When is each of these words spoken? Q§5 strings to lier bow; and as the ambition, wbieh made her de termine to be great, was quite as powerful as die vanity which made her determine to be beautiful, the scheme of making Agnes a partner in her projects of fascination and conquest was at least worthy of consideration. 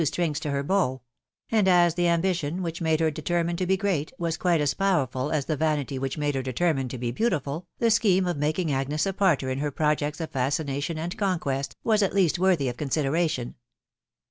Q§5 0.01 0.07
strings 0.07 0.39
to 0.39 0.49
lier 0.49 0.63
bow; 0.63 1.01
and 1.51 1.67
as 1.67 1.93
the 1.93 2.07
ambition, 2.07 2.61
wbieh 2.61 2.81
made 2.81 2.99
her 3.01 3.11
de 3.11 3.21
termine 3.21 3.55
to 3.57 3.67
be 3.67 3.77
great, 3.77 4.11
was 4.17 4.35
quite 4.35 4.59
as 4.59 4.73
powerful 4.73 5.29
as 5.31 5.45
die 5.45 5.53
vanity 5.53 5.99
which 5.99 6.17
made 6.17 6.33
her 6.33 6.41
determine 6.41 6.87
to 6.87 6.97
be 6.97 7.11
beautiful, 7.11 7.67
the 7.77 7.91
scheme 7.91 8.25
of 8.25 8.35
making 8.35 8.71
Agnes 8.71 9.05
a 9.05 9.13
partner 9.13 9.51
in 9.51 9.59
her 9.59 9.69
projects 9.69 10.19
of 10.19 10.31
fascination 10.31 10.97
and 10.97 11.15
conquest 11.19 11.75
was 11.83 12.01
at 12.01 12.15
least 12.15 12.39
worthy 12.39 12.67
of 12.67 12.77
consideration. 12.77 13.53